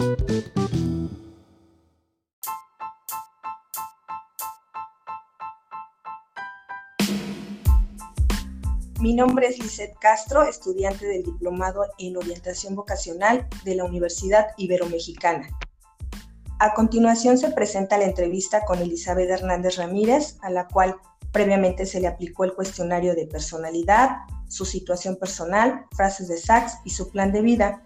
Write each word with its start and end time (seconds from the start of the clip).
Mi 0.00 0.06
nombre 9.14 9.48
es 9.48 9.58
Lisette 9.58 9.98
Castro, 9.98 10.42
estudiante 10.42 11.06
del 11.06 11.22
Diplomado 11.22 11.84
en 11.98 12.16
Orientación 12.16 12.74
Vocacional 12.74 13.46
de 13.64 13.74
la 13.74 13.84
Universidad 13.84 14.48
Iberomexicana. 14.56 15.48
A 16.58 16.72
continuación 16.72 17.36
se 17.36 17.50
presenta 17.50 17.98
la 17.98 18.04
entrevista 18.04 18.64
con 18.64 18.78
Elizabeth 18.78 19.28
Hernández 19.28 19.76
Ramírez, 19.76 20.38
a 20.40 20.48
la 20.48 20.66
cual 20.66 20.96
previamente 21.30 21.84
se 21.84 22.00
le 22.00 22.06
aplicó 22.06 22.44
el 22.44 22.54
cuestionario 22.54 23.14
de 23.14 23.26
personalidad, 23.26 24.16
su 24.48 24.64
situación 24.64 25.16
personal, 25.16 25.84
frases 25.94 26.28
de 26.28 26.38
Sachs 26.38 26.78
y 26.86 26.90
su 26.90 27.10
plan 27.10 27.32
de 27.32 27.42
vida. 27.42 27.82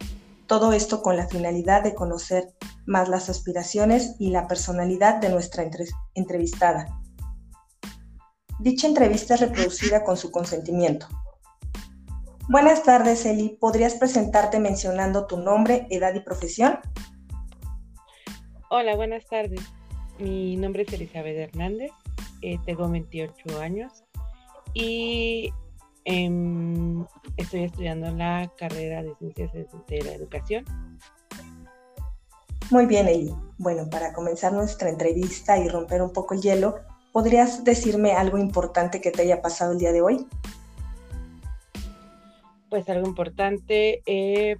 Todo 0.46 0.72
esto 0.72 1.02
con 1.02 1.16
la 1.16 1.26
finalidad 1.26 1.82
de 1.82 1.94
conocer 1.94 2.54
más 2.86 3.08
las 3.08 3.30
aspiraciones 3.30 4.16
y 4.18 4.30
la 4.30 4.46
personalidad 4.46 5.20
de 5.20 5.30
nuestra 5.30 5.64
entrevistada. 6.14 7.00
Dicha 8.60 8.86
entrevista 8.86 9.34
es 9.34 9.40
reproducida 9.40 10.04
con 10.04 10.16
su 10.16 10.30
consentimiento. 10.30 11.08
Buenas 12.48 12.82
tardes, 12.82 13.24
Eli. 13.24 13.56
¿Podrías 13.58 13.94
presentarte 13.94 14.60
mencionando 14.60 15.26
tu 15.26 15.38
nombre, 15.38 15.86
edad 15.90 16.14
y 16.14 16.20
profesión? 16.20 16.78
Hola, 18.68 18.96
buenas 18.96 19.24
tardes. 19.26 19.60
Mi 20.18 20.56
nombre 20.56 20.82
es 20.82 20.92
Elizabeth 20.92 21.36
Hernández, 21.36 21.90
eh, 22.42 22.58
tengo 22.66 22.88
28 22.88 23.60
años 23.60 24.04
y 24.74 25.52
em, 26.04 27.04
estoy 27.36 27.64
estudiando 27.64 28.10
la 28.10 28.50
carrera 28.56 29.02
de 29.02 29.14
Ciencias 29.16 29.52
de 29.52 30.02
la 30.02 30.12
Educación. 30.12 30.64
Muy 32.70 32.86
bien, 32.86 33.08
Eli. 33.08 33.34
Bueno, 33.58 33.88
para 33.90 34.12
comenzar 34.12 34.52
nuestra 34.52 34.88
entrevista 34.88 35.58
y 35.58 35.68
romper 35.68 36.02
un 36.02 36.12
poco 36.12 36.34
el 36.34 36.40
hielo, 36.40 36.76
¿Podrías 37.14 37.62
decirme 37.62 38.10
algo 38.10 38.38
importante 38.38 39.00
que 39.00 39.12
te 39.12 39.22
haya 39.22 39.40
pasado 39.40 39.70
el 39.70 39.78
día 39.78 39.92
de 39.92 40.02
hoy? 40.02 40.26
Pues 42.68 42.88
algo 42.88 43.06
importante, 43.06 44.02
eh, 44.04 44.56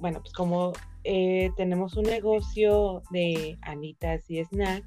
bueno, 0.00 0.20
pues 0.20 0.34
como 0.34 0.74
eh, 1.02 1.50
tenemos 1.56 1.96
un 1.96 2.02
negocio 2.02 3.02
de 3.08 3.56
Anitas 3.62 4.28
y 4.28 4.44
Snack, 4.44 4.84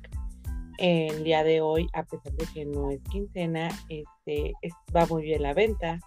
el 0.78 1.24
día 1.24 1.44
de 1.44 1.62
hoy, 1.62 1.88
a 1.94 2.04
pesar 2.04 2.34
de 2.34 2.46
que 2.54 2.66
no 2.66 2.92
es 2.92 3.02
quincena, 3.04 3.70
este, 3.90 4.54
va 4.96 5.06
muy 5.06 5.24
bien 5.24 5.42
la 5.42 5.54
venta. 5.54 6.00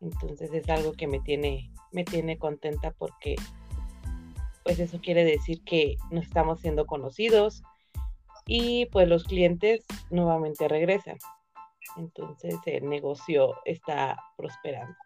Entonces 0.00 0.50
es 0.52 0.68
algo 0.68 0.92
que 0.92 1.06
me 1.06 1.20
tiene, 1.20 1.72
me 1.92 2.04
tiene 2.04 2.38
contenta 2.38 2.92
porque 2.92 3.36
pues 4.64 4.78
eso 4.78 5.00
quiere 5.00 5.24
decir 5.24 5.62
que 5.64 5.96
nos 6.10 6.24
estamos 6.24 6.60
siendo 6.60 6.86
conocidos, 6.86 7.62
y 8.46 8.86
pues 8.86 9.08
los 9.08 9.24
clientes 9.24 9.84
nuevamente 10.10 10.66
regresan. 10.66 11.16
Entonces 11.96 12.56
el 12.66 12.88
negocio 12.88 13.54
está 13.64 14.18
prosperando. 14.36 14.96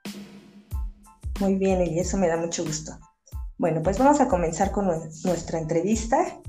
Muy 1.40 1.56
bien, 1.56 1.86
y 1.86 1.98
eso 1.98 2.16
me 2.16 2.28
da 2.28 2.38
mucho 2.38 2.64
gusto. 2.64 2.92
Bueno, 3.58 3.82
pues 3.82 3.98
vamos 3.98 4.20
a 4.20 4.28
comenzar 4.28 4.72
con 4.72 4.86
nuestra 4.86 5.58
entrevista. 5.58 6.40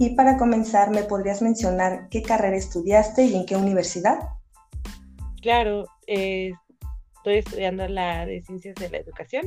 Y 0.00 0.14
para 0.14 0.38
comenzar, 0.38 0.88
¿me 0.88 1.02
podrías 1.02 1.42
mencionar 1.42 2.08
qué 2.08 2.22
carrera 2.22 2.56
estudiaste 2.56 3.22
y 3.22 3.34
en 3.36 3.44
qué 3.44 3.54
universidad? 3.54 4.18
Claro, 5.42 5.84
estoy 6.06 6.56
estudiando 7.26 7.86
la 7.86 8.24
de 8.24 8.40
Ciencias 8.40 8.76
de 8.76 8.88
la 8.88 8.96
Educación 8.96 9.44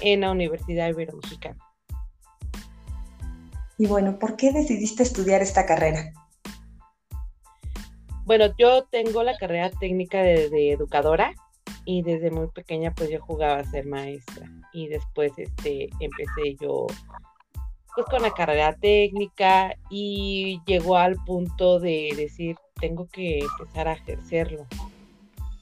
en 0.00 0.22
la 0.22 0.32
Universidad 0.32 0.88
Iberomexicana. 0.88 1.56
Y 3.78 3.86
bueno, 3.86 4.18
¿por 4.18 4.34
qué 4.34 4.50
decidiste 4.50 5.04
estudiar 5.04 5.40
esta 5.40 5.66
carrera? 5.66 6.12
Bueno, 8.24 8.46
yo 8.58 8.86
tengo 8.86 9.22
la 9.22 9.36
carrera 9.36 9.70
técnica 9.70 10.20
de, 10.20 10.72
educadora 10.72 11.32
y 11.84 12.02
desde 12.02 12.32
muy 12.32 12.48
pequeña 12.48 12.92
pues 12.92 13.08
yo 13.08 13.20
jugaba 13.20 13.60
a 13.60 13.70
ser 13.70 13.86
maestra 13.86 14.50
y 14.72 14.88
después 14.88 15.30
este 15.36 15.88
empecé 16.00 16.56
yo 16.60 16.88
pues 17.96 18.06
con 18.08 18.20
la 18.20 18.30
carrera 18.30 18.74
técnica 18.74 19.74
y 19.88 20.60
llegó 20.66 20.98
al 20.98 21.16
punto 21.24 21.80
de 21.80 22.12
decir 22.14 22.56
tengo 22.78 23.08
que 23.08 23.38
empezar 23.38 23.88
a 23.88 23.94
ejercerlo. 23.94 24.66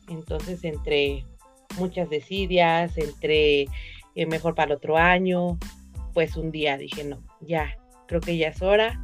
Entonces 0.08 0.64
entre 0.64 1.24
muchas 1.78 2.10
decidias, 2.10 2.98
entre 2.98 3.68
eh, 4.16 4.26
mejor 4.26 4.56
para 4.56 4.72
el 4.72 4.78
otro 4.78 4.96
año, 4.96 5.58
pues 6.12 6.36
un 6.36 6.50
día 6.50 6.76
dije 6.76 7.04
no, 7.04 7.22
ya, 7.40 7.78
creo 8.08 8.20
que 8.20 8.36
ya 8.36 8.48
es 8.48 8.60
hora, 8.62 9.00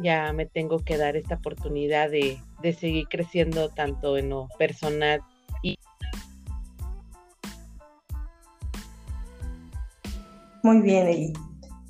ya 0.00 0.32
me 0.32 0.44
tengo 0.44 0.80
que 0.80 0.96
dar 0.96 1.16
esta 1.16 1.36
oportunidad 1.36 2.10
de, 2.10 2.40
de 2.60 2.72
seguir 2.72 3.06
creciendo 3.08 3.68
tanto 3.68 4.18
en 4.18 4.30
lo 4.30 4.48
personal 4.58 5.20
y... 5.62 5.78
Muy 10.64 10.80
bien, 10.80 11.06
Eli. 11.06 11.32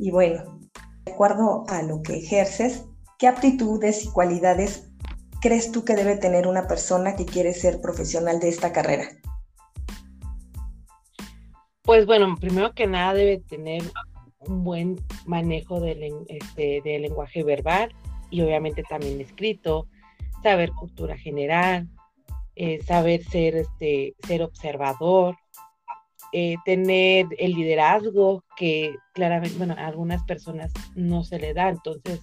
Y 0.03 0.11
bueno, 0.11 0.59
de 1.05 1.13
acuerdo 1.13 1.65
a 1.69 1.81
lo 1.83 2.03
que 2.03 2.17
ejerces, 2.17 2.85
¿qué 3.21 3.29
aptitudes 3.29 4.05
y 4.05 4.09
cualidades 4.09 4.91
crees 5.41 5.71
tú 5.71 5.85
que 5.85 5.95
debe 5.95 6.17
tener 6.17 6.49
una 6.49 6.67
persona 6.67 7.15
que 7.15 7.25
quiere 7.25 7.55
ser 7.55 7.81
profesional 7.81 8.41
de 8.41 8.49
esta 8.49 8.73
carrera? 8.73 9.05
Pues 11.83 12.05
bueno, 12.05 12.35
primero 12.41 12.73
que 12.75 12.89
nada 12.89 13.15
debe 13.15 13.45
tener 13.49 13.85
un 14.41 14.65
buen 14.65 15.01
manejo 15.25 15.79
del, 15.79 16.03
este, 16.27 16.81
lenguaje 16.99 17.45
verbal 17.45 17.95
y 18.29 18.43
obviamente 18.43 18.83
también 18.83 19.21
escrito, 19.21 19.87
saber 20.43 20.73
cultura 20.73 21.17
general, 21.17 21.89
eh, 22.57 22.83
saber 22.83 23.23
ser, 23.23 23.55
este, 23.55 24.17
ser 24.27 24.43
observador, 24.43 25.37
eh, 26.33 26.57
tener 26.65 27.27
el 27.39 27.53
liderazgo 27.53 28.43
que 28.57 28.97
claramente, 29.13 29.59
bueno, 29.59 29.75
a 29.77 29.87
algunas 29.87 30.23
personas 30.25 30.73
no 30.95 31.25
se 31.25 31.39
le 31.39 31.53
da, 31.53 31.69
entonces 31.69 32.21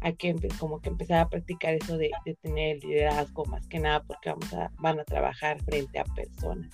hay 0.00 0.16
que 0.16 0.34
como 0.58 0.80
que 0.80 0.88
empezar 0.88 1.20
a 1.20 1.28
practicar 1.28 1.74
eso 1.74 1.96
de, 1.96 2.10
tener 2.42 2.76
el 2.76 2.80
liderazgo 2.80 3.44
más 3.44 3.66
que 3.68 3.78
nada 3.78 4.02
porque 4.02 4.30
vamos 4.30 4.52
a, 4.52 4.70
van 4.78 4.98
a 4.98 5.04
trabajar 5.04 5.60
frente 5.62 5.98
a 5.98 6.04
personas. 6.04 6.72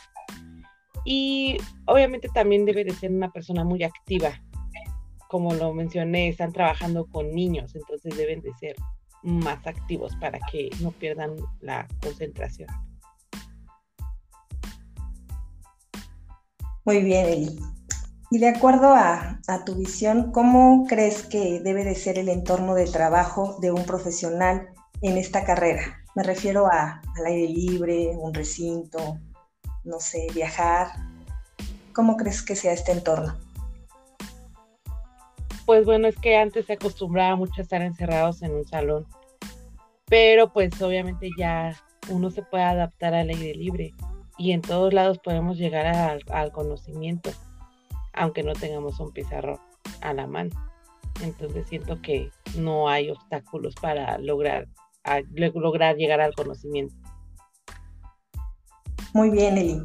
Y 1.04 1.58
obviamente 1.86 2.28
también 2.32 2.64
debe 2.64 2.84
de 2.84 2.92
ser 2.92 3.10
una 3.10 3.30
persona 3.30 3.64
muy 3.64 3.82
activa. 3.82 4.32
Como 5.28 5.54
lo 5.54 5.74
mencioné, 5.74 6.28
están 6.28 6.52
trabajando 6.52 7.06
con 7.06 7.34
niños, 7.34 7.74
entonces 7.74 8.16
deben 8.16 8.40
de 8.40 8.52
ser 8.54 8.76
más 9.22 9.66
activos 9.66 10.14
para 10.16 10.38
que 10.50 10.70
no 10.80 10.90
pierdan 10.92 11.36
la 11.60 11.86
concentración. 12.02 12.68
Muy 16.84 17.02
bien, 17.02 17.26
Eli. 17.26 17.58
Y 18.30 18.38
de 18.38 18.48
acuerdo 18.48 18.94
a, 18.94 19.40
tu 19.66 19.74
visión, 19.74 20.32
¿cómo 20.32 20.86
crees 20.88 21.22
que 21.22 21.60
debe 21.60 21.84
de 21.84 21.94
ser 21.94 22.18
el 22.18 22.28
entorno 22.28 22.74
de 22.74 22.86
trabajo 22.86 23.58
de 23.60 23.70
un 23.70 23.84
profesional 23.84 24.68
en 25.02 25.18
esta 25.18 25.44
carrera? 25.44 25.82
Me 26.14 26.22
refiero 26.22 26.66
a, 26.66 27.02
al 27.16 27.26
aire 27.26 27.48
libre, 27.48 28.12
un 28.16 28.32
recinto, 28.32 29.18
no 29.84 30.00
sé, 30.00 30.26
viajar. 30.34 30.88
¿Cómo 31.92 32.16
crees 32.16 32.42
que 32.42 32.56
sea 32.56 32.72
este 32.72 32.92
entorno? 32.92 33.36
pues 35.64 35.84
bueno, 35.84 36.08
es 36.08 36.16
que 36.16 36.36
antes 36.36 36.66
se 36.66 36.74
acostumbraba 36.74 37.36
mucho 37.36 37.54
a 37.58 37.62
estar 37.62 37.82
encerrados 37.82 38.42
en 38.42 38.52
un 38.52 38.66
salón, 38.66 39.06
pero 40.06 40.52
pues 40.52 40.80
obviamente 40.82 41.30
ya 41.38 41.74
uno 42.10 42.30
se 42.30 42.42
puede 42.42 42.64
adaptar 42.64 43.14
al 43.14 43.30
aire 43.30 43.54
libre 43.54 43.94
y 44.38 44.52
en 44.52 44.62
todos 44.62 44.92
lados 44.92 45.18
podemos 45.18 45.58
llegar 45.58 45.86
al, 45.86 46.52
conocimiento, 46.52 47.30
aunque 48.12 48.42
no 48.42 48.52
tengamos 48.54 48.98
un 49.00 49.12
pizarrón 49.12 49.58
a 50.00 50.12
la 50.14 50.26
mano. 50.26 50.50
Entonces 51.22 51.66
siento 51.68 52.00
que 52.00 52.30
no 52.56 52.88
hay 52.88 53.10
obstáculos 53.10 53.74
para 53.80 54.18
lograr, 54.18 54.68
lograr 55.34 55.96
llegar 55.96 56.20
al 56.20 56.34
conocimiento. 56.34 56.94
Muy 59.12 59.30
bien, 59.30 59.58
Eli. 59.58 59.80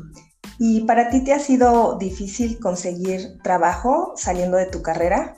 ¿Y 0.60 0.82
para 0.82 1.10
ti 1.10 1.24
te 1.24 1.34
ha 1.34 1.40
sido 1.40 1.98
difícil 1.98 2.60
conseguir 2.60 3.38
trabajo 3.44 4.14
saliendo 4.16 4.58
de 4.58 4.66
tu 4.66 4.82
carrera? 4.82 5.36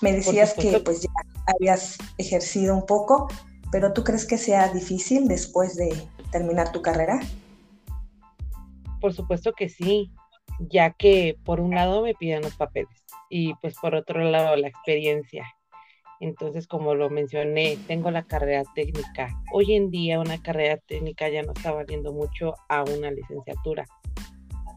Me 0.00 0.12
decías 0.12 0.54
que 0.54 0.78
pues 0.80 1.02
ya 1.02 1.10
habías 1.46 1.98
ejercido 2.16 2.74
un 2.74 2.86
poco, 2.86 3.28
pero 3.72 3.92
¿tú 3.92 4.04
crees 4.04 4.26
que 4.26 4.38
sea 4.38 4.68
difícil 4.68 5.26
después 5.28 5.76
de 5.76 5.90
terminar 6.30 6.70
tu 6.72 6.80
carrera? 6.80 7.20
Por 9.00 9.14
supuesto 9.14 9.52
que 9.52 9.68
sí, 9.68 10.10
ya 10.58 10.90
que 10.90 11.36
por 11.44 11.60
un 11.60 11.74
lado 11.74 12.02
me 12.02 12.14
piden 12.14 12.42
los 12.42 12.56
papeles 12.56 13.04
y 13.28 13.54
pues 13.54 13.76
por 13.80 13.94
otro 13.94 14.22
lado 14.22 14.56
la 14.56 14.68
experiencia. 14.68 15.46
Entonces, 16.20 16.66
como 16.66 16.94
lo 16.94 17.08
mencioné, 17.08 17.78
tengo 17.86 18.10
la 18.10 18.24
carrera 18.24 18.64
técnica. 18.74 19.30
Hoy 19.52 19.72
en 19.72 19.90
día 19.90 20.20
una 20.20 20.42
carrera 20.42 20.76
técnica 20.76 21.30
ya 21.30 21.42
no 21.42 21.52
está 21.52 21.72
valiendo 21.72 22.12
mucho 22.12 22.54
a 22.68 22.82
una 22.82 23.10
licenciatura. 23.10 23.86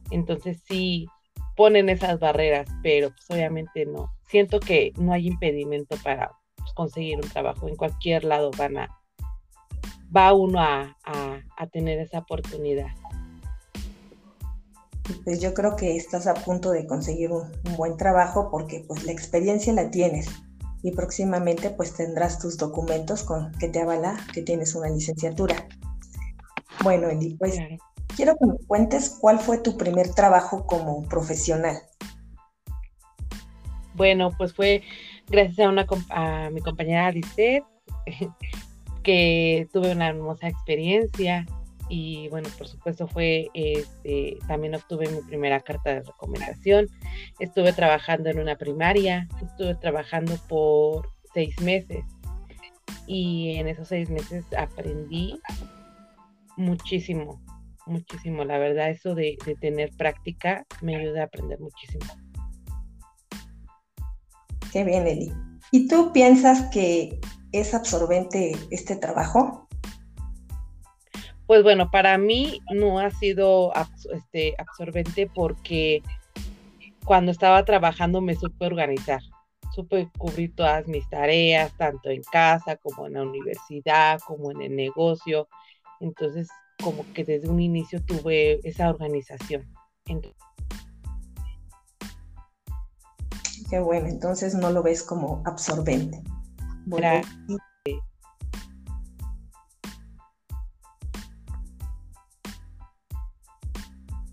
Entonces 0.09 0.61
sí, 0.65 1.07
ponen 1.55 1.89
esas 1.89 2.19
barreras, 2.19 2.67
pero 2.81 3.09
pues 3.09 3.29
obviamente 3.29 3.85
no. 3.85 4.13
Siento 4.27 4.59
que 4.59 4.93
no 4.97 5.13
hay 5.13 5.27
impedimento 5.27 5.97
para 6.03 6.31
pues, 6.55 6.73
conseguir 6.73 7.17
un 7.17 7.29
trabajo. 7.29 7.67
En 7.67 7.75
cualquier 7.75 8.23
lado 8.23 8.51
van 8.57 8.77
a, 8.77 8.89
va 10.15 10.33
uno 10.33 10.59
a, 10.59 10.95
tener 11.71 11.99
esa 11.99 12.19
oportunidad. 12.19 12.87
Pues 15.25 15.41
yo 15.41 15.53
creo 15.53 15.75
que 15.75 15.97
estás 15.97 16.27
a 16.27 16.33
punto 16.33 16.71
de 16.71 16.87
conseguir 16.87 17.31
un, 17.31 17.51
un, 17.65 17.75
buen 17.75 17.97
trabajo 17.97 18.49
porque 18.49 18.85
pues 18.87 19.03
la 19.03 19.11
experiencia 19.11 19.73
la 19.73 19.91
tienes 19.91 20.27
y 20.81 20.91
próximamente 20.91 21.69
pues 21.69 21.93
tendrás 21.93 22.39
tus 22.39 22.57
documentos 22.57 23.23
con 23.23 23.51
que 23.53 23.69
te 23.69 23.81
avala 23.81 24.17
que 24.33 24.41
tienes 24.41 24.75
una 24.75 24.89
licenciatura. 24.89 25.67
Bueno, 26.83 27.09
Eli, 27.09 27.35
pues 27.35 27.57
quiero 28.15 28.35
que 28.37 28.45
me 28.45 28.57
cuentes 28.67 29.17
cuál 29.19 29.39
fue 29.39 29.57
tu 29.57 29.77
primer 29.77 30.13
trabajo 30.13 30.65
como 30.65 31.03
profesional. 31.03 31.77
Bueno, 33.95 34.31
pues 34.37 34.53
fue 34.53 34.83
gracias 35.29 35.59
a, 35.59 35.69
una, 35.69 35.85
a 36.09 36.49
mi 36.49 36.61
compañera 36.61 37.11
Lisette, 37.11 37.63
que 39.03 39.67
tuve 39.71 39.91
una 39.91 40.09
hermosa 40.09 40.47
experiencia 40.47 41.45
y 41.95 42.27
bueno, 42.29 42.49
por 42.57 42.67
supuesto 42.67 43.07
fue, 43.07 43.51
este, 43.53 44.39
también 44.47 44.73
obtuve 44.73 45.07
mi 45.09 45.21
primera 45.21 45.61
carta 45.61 45.91
de 45.91 46.01
recomendación. 46.01 46.87
Estuve 47.37 47.71
trabajando 47.71 48.31
en 48.31 48.39
una 48.39 48.55
primaria, 48.55 49.27
estuve 49.45 49.75
trabajando 49.75 50.35
por 50.49 51.07
seis 51.35 51.61
meses 51.61 52.03
y 53.05 53.57
en 53.57 53.67
esos 53.67 53.89
seis 53.89 54.09
meses 54.09 54.43
aprendí 54.57 55.39
muchísimo, 56.57 57.39
muchísimo. 57.85 58.43
La 58.43 58.57
verdad, 58.57 58.89
eso 58.89 59.13
de, 59.13 59.37
de 59.45 59.53
tener 59.53 59.91
práctica 59.95 60.65
me 60.81 60.95
ayuda 60.95 61.21
a 61.21 61.25
aprender 61.25 61.59
muchísimo. 61.59 62.11
Qué 64.71 64.83
bien, 64.83 65.05
Eli. 65.05 65.31
¿Y 65.69 65.87
tú 65.87 66.11
piensas 66.11 66.71
que 66.71 67.19
es 67.51 67.75
absorbente 67.75 68.57
este 68.71 68.95
trabajo? 68.95 69.67
Pues 71.47 71.63
bueno, 71.63 71.91
para 71.91 72.17
mí 72.17 72.61
no 72.73 72.99
ha 72.99 73.11
sido 73.11 73.73
este, 74.13 74.55
absorbente 74.57 75.27
porque 75.27 76.01
cuando 77.05 77.31
estaba 77.31 77.65
trabajando 77.65 78.21
me 78.21 78.35
supe 78.35 78.65
organizar, 78.65 79.21
supe 79.73 80.09
cubrir 80.17 80.55
todas 80.55 80.87
mis 80.87 81.07
tareas, 81.09 81.75
tanto 81.77 82.09
en 82.09 82.21
casa 82.23 82.77
como 82.77 83.07
en 83.07 83.13
la 83.13 83.23
universidad, 83.23 84.19
como 84.25 84.51
en 84.51 84.61
el 84.61 84.75
negocio. 84.75 85.47
Entonces, 85.99 86.47
como 86.81 87.05
que 87.13 87.23
desde 87.23 87.49
un 87.49 87.59
inicio 87.59 88.01
tuve 88.03 88.59
esa 88.67 88.89
organización. 88.89 89.67
Qué 93.69 93.79
bueno, 93.79 94.07
entonces 94.07 94.53
no 94.55 94.69
lo 94.69 94.83
ves 94.83 95.03
como 95.03 95.41
absorbente. 95.45 96.21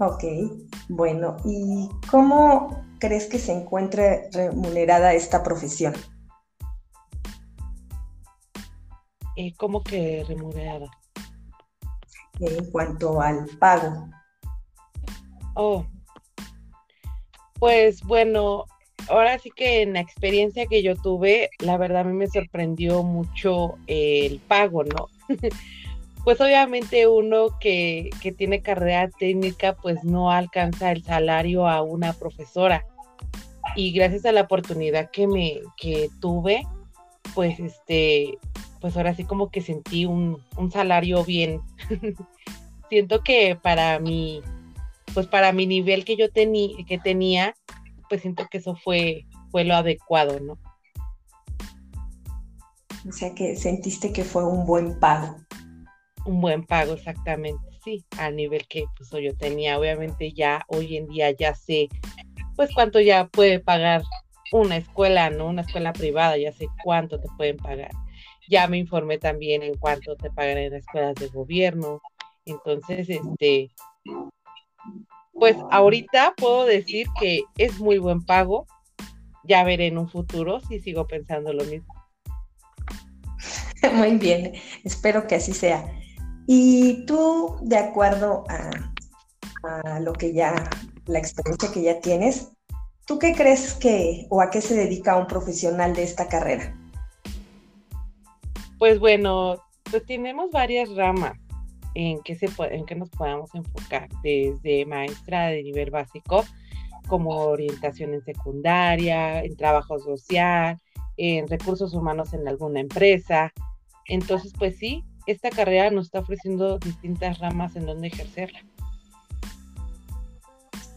Ok, 0.02 0.25
bueno, 0.88 1.37
¿y 1.44 1.87
cómo 2.11 2.87
crees 2.99 3.26
que 3.26 3.38
se 3.38 3.52
encuentre 3.52 4.31
remunerada 4.32 5.12
esta 5.12 5.43
profesión? 5.43 5.93
Eh, 9.37 9.52
¿Cómo 9.58 9.82
que 9.82 10.25
remunerada? 10.26 10.87
En 12.41 12.70
cuanto 12.70 13.20
al 13.20 13.44
pago. 13.58 14.08
Oh, 15.55 15.85
pues 17.58 18.03
bueno, 18.03 18.64
ahora 19.11 19.38
sí 19.38 19.50
que 19.55 19.82
en 19.82 19.93
la 19.93 20.00
experiencia 20.00 20.64
que 20.64 20.82
yo 20.82 20.96
tuve, 20.96 21.50
la 21.58 21.76
verdad 21.76 22.00
a 22.00 22.05
mí 22.05 22.14
me 22.14 22.26
sorprendió 22.26 23.03
mucho 23.03 23.76
el 23.87 24.38
pago, 24.49 24.82
¿no? 24.82 25.08
pues 26.25 26.40
obviamente 26.40 27.08
uno 27.08 27.58
que, 27.58 28.11
tiene 28.37 28.62
carrera 28.62 29.08
técnica 29.08 29.75
pues 29.76 30.05
no 30.05 30.31
alcanza 30.31 30.93
el 30.93 31.02
salario 31.02 31.67
a 31.67 31.82
una 31.82 32.12
profesora. 32.12 32.87
Y 33.76 33.93
gracias 33.93 34.25
a 34.25 34.32
la 34.32 34.43
oportunidad 34.43 35.11
que 35.11 35.26
me 35.26 35.61
que 35.76 36.11
tuve, 36.20 36.62
pues 37.34 37.58
este, 37.61 38.38
pues 38.81 38.96
ahora 38.96 39.14
sí 39.14 39.25
como 39.25 39.50
que 39.50 39.61
sentí 39.61 40.06
un, 40.06 40.43
salario 40.72 41.25
bien. 41.25 41.61
Siento 42.90 43.22
que 43.22 43.56
para 43.61 44.00
mi, 44.00 44.43
pues 45.14 45.26
para 45.26 45.52
mi 45.52 45.67
nivel 45.67 46.05
que 46.05 46.17
yo 46.17 46.26
que 46.32 47.00
tenía, 47.02 47.55
pues 48.08 48.22
siento 48.22 48.46
que 48.50 48.58
eso 48.58 48.75
fue, 48.75 49.26
fue 49.50 49.64
lo 49.64 49.75
adecuado, 49.76 50.40
¿no? 50.40 50.58
O 53.08 53.12
sea 53.12 53.32
que 53.34 53.55
sentiste 53.56 54.12
que 54.12 54.25
fue 54.25 54.44
un 54.44 54.67
buen 54.67 54.99
pago 54.99 55.37
un 56.25 56.40
buen 56.40 56.64
pago 56.64 56.94
exactamente, 56.94 57.62
sí, 57.84 58.05
a 58.19 58.31
nivel 58.31 58.67
que 58.69 58.84
pues 58.96 59.11
yo 59.11 59.37
tenía, 59.37 59.78
obviamente 59.78 60.32
ya 60.32 60.64
hoy 60.69 60.96
en 60.96 61.06
día 61.08 61.31
ya 61.31 61.55
sé 61.55 61.88
pues 62.56 62.70
cuánto 62.75 63.00
ya 63.00 63.26
puede 63.26 63.58
pagar 63.58 64.02
una 64.52 64.76
escuela, 64.76 65.31
¿no? 65.31 65.46
Una 65.46 65.62
escuela 65.62 65.93
privada, 65.93 66.37
ya 66.37 66.52
sé 66.52 66.69
cuánto 66.82 67.20
te 67.20 67.28
pueden 67.37 67.56
pagar. 67.56 67.90
Ya 68.49 68.67
me 68.67 68.78
informé 68.78 69.19
también 69.19 69.62
en 69.62 69.78
cuánto 69.78 70.17
te 70.17 70.31
pagan 70.31 70.58
en 70.58 70.72
las 70.72 70.81
escuelas 70.81 71.14
de 71.14 71.28
gobierno. 71.28 72.02
Entonces, 72.44 73.08
este, 73.08 73.70
pues 75.32 75.56
ahorita 75.70 76.34
puedo 76.37 76.67
decir 76.67 77.06
que 77.19 77.43
es 77.56 77.78
muy 77.78 77.99
buen 77.99 78.25
pago. 78.25 78.67
Ya 79.44 79.64
veré 79.64 79.87
en 79.87 79.99
un 79.99 80.08
futuro 80.08 80.61
si 80.61 80.81
sigo 80.81 81.06
pensando 81.06 81.52
lo 81.52 81.64
mismo. 81.64 81.94
Muy 83.94 84.19
bien, 84.19 84.52
espero 84.84 85.26
que 85.26 85.37
así 85.37 85.55
sea. 85.55 86.00
Y 86.46 87.04
tú, 87.06 87.56
de 87.62 87.76
acuerdo 87.76 88.44
a, 88.48 90.00
lo 90.00 90.12
que 90.12 90.32
ya, 90.32 90.70
la 91.06 91.19
experiencia 91.19 91.70
que 91.70 91.82
ya 91.82 92.00
tienes, 92.00 92.48
¿tú 93.06 93.19
qué 93.19 93.34
crees 93.34 93.75
que 93.75 94.26
o 94.31 94.40
a 94.40 94.50
qué 94.50 94.60
se 94.60 94.75
dedica 94.75 95.16
un 95.16 95.26
profesional 95.26 95.94
de 95.94 96.02
esta 96.02 96.28
carrera? 96.28 96.75
Pues 98.78 98.98
bueno, 98.98 99.56
tenemos 100.06 100.50
varias 100.50 100.94
ramas 100.96 101.37
en 101.94 102.22
que, 102.22 102.34
se 102.34 102.48
en 102.70 102.86
que 102.86 102.94
nos 102.94 103.10
podamos 103.10 103.54
enfocar, 103.54 104.08
desde 104.22 104.86
maestra 104.86 105.48
de 105.48 105.62
nivel 105.62 105.90
básico, 105.90 106.44
como 107.08 107.31
orientación 107.31 108.14
en 108.14 108.25
secundaria, 108.25 109.43
en 109.43 109.56
trabajo 109.56 109.98
social, 109.98 110.79
en 111.17 111.48
recursos 111.48 111.93
humanos 111.93 112.32
en 112.32 112.46
alguna 112.46 112.81
empresa. 112.81 113.53
Entonces, 114.06 114.53
pues 114.58 114.79
sí, 114.79 115.05
esta 115.27 115.50
carrera 115.50 115.91
nos 115.91 116.06
está 116.06 116.20
ofreciendo 116.20 116.79
distintas 116.79 117.39
ramas 117.39 117.77
en 117.77 117.86
donde 117.86 118.08
ejercerla. 118.08 118.60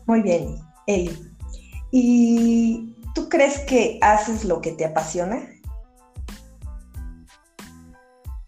Muy 0.05 0.21
bien, 0.21 0.57
Eli. 0.87 1.17
¿Y 1.91 2.93
tú 3.13 3.29
crees 3.29 3.59
que 3.61 3.99
haces 4.01 4.45
lo 4.45 4.61
que 4.61 4.71
te 4.71 4.85
apasiona? 4.85 5.41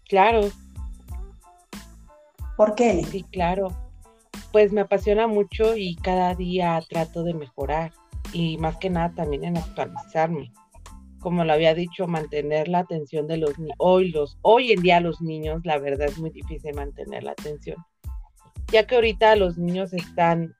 Claro. 0.08 0.48
¿Por 2.56 2.74
qué, 2.74 2.90
Eli? 2.90 3.04
Sí, 3.04 3.22
claro. 3.24 3.68
Pues 4.52 4.72
me 4.72 4.82
apasiona 4.82 5.26
mucho 5.26 5.76
y 5.76 5.96
cada 5.96 6.34
día 6.34 6.80
trato 6.88 7.22
de 7.22 7.34
mejorar 7.34 7.92
y 8.32 8.58
más 8.58 8.76
que 8.76 8.90
nada 8.90 9.12
también 9.14 9.44
en 9.44 9.56
actualizarme 9.56 10.52
como 11.26 11.42
lo 11.42 11.54
había 11.54 11.74
dicho, 11.74 12.06
mantener 12.06 12.68
la 12.68 12.78
atención 12.78 13.26
de 13.26 13.36
los 13.36 13.58
niños. 13.58 13.74
Hoy, 13.78 14.12
los, 14.12 14.38
hoy 14.42 14.70
en 14.70 14.80
día 14.80 15.00
los 15.00 15.20
niños, 15.20 15.60
la 15.64 15.76
verdad 15.76 16.06
es 16.06 16.18
muy 16.18 16.30
difícil 16.30 16.72
mantener 16.72 17.24
la 17.24 17.32
atención, 17.32 17.84
ya 18.70 18.86
que 18.86 18.94
ahorita 18.94 19.34
los 19.34 19.58
niños 19.58 19.92
están 19.92 20.54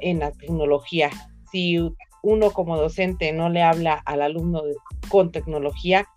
en 0.00 0.18
la 0.18 0.32
tecnología. 0.32 1.10
Si 1.52 1.78
uno 2.24 2.50
como 2.50 2.76
docente 2.76 3.32
no 3.32 3.50
le 3.50 3.62
habla 3.62 3.94
al 4.04 4.22
alumno 4.22 4.64
con 5.10 5.30
tecnología, 5.30 6.08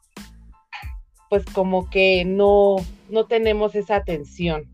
pues 1.29 1.45
como 1.45 1.87
que 1.91 2.25
no, 2.25 2.77
no 3.11 3.27
tenemos 3.27 3.75
esa 3.75 3.97
atención. 3.97 4.71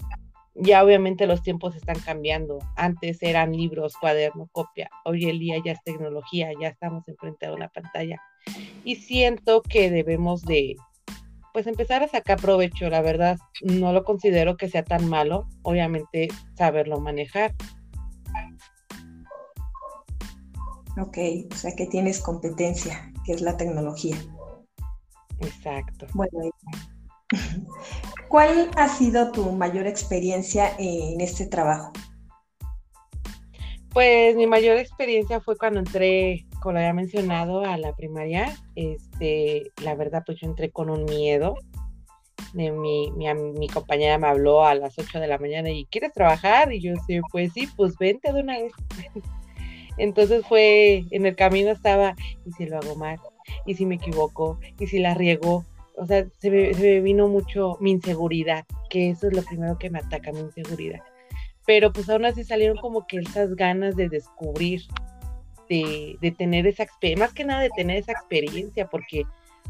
Ya 0.56 0.82
obviamente 0.82 1.27
los 1.27 1.44
tiempos 1.44 1.75
están 1.75 2.00
cambiando. 2.00 2.60
Antes 2.77 3.22
eran 3.22 3.51
libros, 3.51 3.98
cuaderno, 4.00 4.48
copia. 4.53 4.89
Hoy 5.03 5.29
en 5.29 5.39
día 5.39 5.58
ya 5.65 5.74
es 5.74 5.84
tecnología, 5.84 6.51
ya 6.62 6.70
estamos 6.70 7.06
enfrente 7.10 7.48
de 7.48 7.51
una 7.51 7.67
pantalla 7.67 8.22
y 8.84 8.96
siento 8.96 9.62
que 9.62 9.89
debemos 9.89 10.44
de 10.44 10.75
pues 11.54 11.66
empezar 11.66 12.04
a 12.04 12.08
sacar 12.08 12.39
provecho, 12.39 12.88
la 12.89 13.01
verdad 13.01 13.38
no 13.63 13.92
lo 13.92 14.04
considero 14.04 14.58
que 14.58 14.70
sea 14.70 14.84
tan 14.84 15.10
malo, 15.10 15.48
obviamente 15.63 16.27
saberlo 16.56 17.00
manejar. 17.00 17.56
Ok, 21.01 21.18
o 21.51 21.56
sea 21.56 21.75
que 21.75 21.88
tienes 21.88 22.20
competencia, 22.22 23.12
que 23.25 23.34
es 23.34 23.42
la 23.42 23.58
tecnología. 23.58 24.18
Exacto. 25.39 26.08
Bueno, 26.13 26.51
¿cuál 28.30 28.70
ha 28.75 28.88
sido 28.88 29.32
tu 29.32 29.51
mayor 29.51 29.88
experiencia 29.88 30.75
en 30.77 31.22
este 31.22 31.48
trabajo? 31.48 31.92
Pues 33.98 34.36
mi 34.36 34.46
mayor 34.46 34.77
experiencia 34.77 35.42
fue 35.42 35.58
cuando 35.58 35.80
entré, 35.80 36.46
como 36.62 36.74
lo 36.74 36.77
había 36.77 36.94
mencionado, 36.94 37.62
a 37.62 37.80
la 37.80 37.96
primaria. 37.96 38.56
Este, 38.75 39.72
la 39.84 39.96
verdad, 39.96 40.22
pues 40.24 40.39
yo 40.39 40.46
entré 40.46 40.70
con 40.70 40.92
un 40.92 41.04
miedo. 41.06 41.56
Mi, 42.54 42.70
mi, 42.70 43.10
mi, 43.10 43.68
compañera 43.68 44.20
me 44.20 44.27
habló 44.27 44.63
a 44.63 44.75
las 44.75 45.00
8 45.00 45.20
de 45.20 45.25
la 45.25 45.39
mañana 45.39 45.72
y 45.72 45.88
¿quieres 45.88 46.13
trabajar? 46.13 46.72
Y 46.72 46.80
yo 46.80 46.94
sí, 47.08 47.22
pues 47.32 47.54
sí, 47.54 47.68
pues 47.75 47.98
vente 47.98 48.32
de 48.32 48.39
una 48.39 48.60
vez. 48.60 48.72
Entonces 49.98 50.46
fue, 50.46 51.06
en 51.10 51.25
el 51.25 51.36
camino 51.36 51.72
estaba, 51.72 52.16
¿y 52.46 52.51
si 52.51 52.68
lo 52.68 52.77
hago 52.77 52.96
mal? 52.98 53.18
¿Y 53.66 53.74
si 53.74 53.88
me 53.88 53.96
equivoco? 53.96 54.60
¿Y 54.80 54.86
si 54.86 55.00
la 55.00 55.16
riego? 55.16 55.66
O 55.96 56.06
sea, 56.06 56.24
se 56.38 56.51
me, 56.51 57.01
vino 57.01 57.27
mucho 57.27 57.77
mi 57.80 57.94
inseguridad, 57.94 58.63
que 58.92 59.10
eso 59.10 59.25
es 59.25 59.34
lo 59.36 59.42
primero 59.42 59.80
que 59.80 59.89
me 59.89 59.98
ataca, 59.98 60.32
mi 60.32 60.42
inseguridad. 60.42 61.01
Pero 61.67 61.93
pues 61.93 62.09
aún 62.09 62.25
así 62.25 62.43
salieron 62.43 62.77
como 62.77 63.05
que 63.05 63.17
esas 63.17 63.55
ganas 63.55 63.95
de 63.95 64.09
descubrir, 64.09 64.81
de, 65.69 66.17
de 66.19 66.31
tener 66.31 66.65
esa 66.65 66.83
experiencia, 66.83 67.25
más 67.25 67.33
que 67.36 67.43
nada 67.43 67.62
de 67.62 67.69
tener 67.69 67.97
esa 67.97 68.13
experiencia, 68.13 68.88
porque 68.88 69.24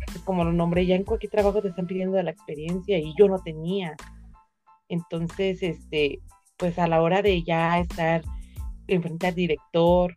pues, 0.05 0.19
como 0.19 0.43
lo 0.43 0.53
nombré, 0.53 0.85
ya 0.85 0.95
en 0.95 1.03
cualquier 1.03 1.31
trabajo 1.31 1.61
te 1.61 1.69
están 1.69 1.87
pidiendo 1.87 2.21
la 2.21 2.31
experiencia 2.31 2.97
y 2.97 3.13
yo 3.17 3.27
no 3.27 3.39
tenía. 3.39 3.95
Entonces, 4.89 5.61
este, 5.63 6.21
pues 6.55 6.79
a 6.79 6.87
la 6.87 7.01
hora 7.01 7.21
de 7.21 7.43
ya 7.43 7.79
estar 7.79 8.21
enfrente 8.87 9.27
al 9.27 9.35
director, 9.35 10.15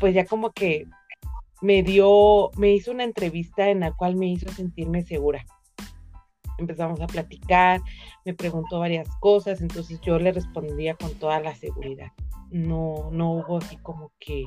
pues 0.00 0.14
ya 0.14 0.24
como 0.24 0.50
que 0.52 0.86
me 1.60 1.82
dio, 1.82 2.50
me 2.56 2.72
hizo 2.72 2.90
una 2.90 3.04
entrevista 3.04 3.68
en 3.68 3.80
la 3.80 3.92
cual 3.92 4.16
me 4.16 4.26
hizo 4.26 4.50
sentirme 4.50 5.02
segura. 5.02 5.44
Empezamos 6.62 7.00
a 7.00 7.06
platicar, 7.06 7.80
me 8.24 8.34
preguntó 8.34 8.80
varias 8.80 9.08
cosas, 9.20 9.60
entonces 9.60 10.00
yo 10.00 10.18
le 10.18 10.32
respondía 10.32 10.94
con 10.94 11.12
toda 11.14 11.40
la 11.40 11.54
seguridad. 11.54 12.08
No, 12.50 13.10
no 13.12 13.32
hubo 13.32 13.58
así 13.58 13.76
como 13.78 14.12
que 14.18 14.46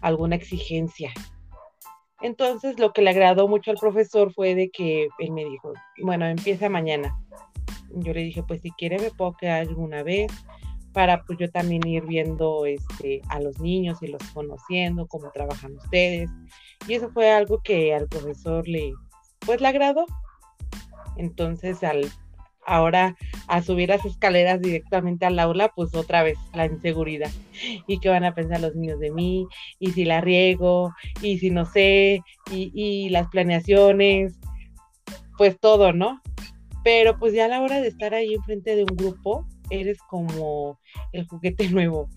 alguna 0.00 0.36
exigencia. 0.36 1.12
Entonces 2.22 2.78
lo 2.78 2.92
que 2.92 3.02
le 3.02 3.10
agradó 3.10 3.46
mucho 3.46 3.70
al 3.70 3.76
profesor 3.76 4.32
fue 4.32 4.54
de 4.54 4.70
que 4.70 5.08
él 5.18 5.32
me 5.32 5.44
dijo, 5.44 5.72
bueno, 6.02 6.26
empieza 6.26 6.68
mañana. 6.68 7.16
Yo 7.90 8.12
le 8.12 8.22
dije, 8.22 8.42
pues 8.42 8.62
si 8.62 8.70
quiere 8.72 8.98
me 8.98 9.10
puedo 9.10 9.34
quedar 9.36 9.62
alguna 9.62 10.02
vez, 10.02 10.32
para 10.96 11.22
pues 11.24 11.38
yo 11.38 11.50
también 11.50 11.86
ir 11.86 12.06
viendo 12.06 12.64
este, 12.64 13.20
a 13.28 13.38
los 13.38 13.60
niños 13.60 14.02
y 14.02 14.06
los 14.06 14.22
conociendo, 14.32 15.06
cómo 15.06 15.30
trabajan 15.30 15.76
ustedes. 15.76 16.30
Y 16.88 16.94
eso 16.94 17.10
fue 17.10 17.30
algo 17.30 17.60
que 17.62 17.94
al 17.94 18.08
profesor 18.08 18.66
le, 18.66 18.94
pues 19.40 19.60
le 19.60 19.68
agradó. 19.68 20.06
Entonces 21.16 21.82
al 21.82 22.10
ahora 22.66 23.16
a 23.46 23.62
subir 23.62 23.88
las 23.88 24.04
escaleras 24.04 24.60
directamente 24.60 25.24
al 25.24 25.38
aula, 25.38 25.72
pues 25.74 25.94
otra 25.94 26.22
vez 26.22 26.36
la 26.52 26.66
inseguridad. 26.66 27.30
¿Y 27.86 28.00
qué 28.00 28.08
van 28.08 28.24
a 28.24 28.34
pensar 28.34 28.60
los 28.60 28.74
niños 28.74 28.98
de 28.98 29.12
mí? 29.12 29.46
¿Y 29.78 29.92
si 29.92 30.04
la 30.04 30.20
riego? 30.20 30.92
¿Y 31.22 31.38
si 31.38 31.50
no 31.50 31.64
sé? 31.64 32.20
¿Y, 32.50 33.08
las 33.10 33.28
planeaciones? 33.28 34.38
Pues 35.38 35.58
todo, 35.58 35.92
¿no? 35.92 36.20
Pero 36.82 37.18
pues 37.18 37.32
ya 37.32 37.46
a 37.46 37.48
la 37.48 37.60
hora 37.60 37.80
de 37.80 37.88
estar 37.88 38.14
ahí 38.14 38.34
enfrente 38.34 38.76
de 38.76 38.82
un 38.82 38.96
grupo, 38.96 39.46
eres 39.70 39.98
como 40.08 40.78
el 41.12 41.26
juguete 41.26 41.68
nuevo. 41.70 42.08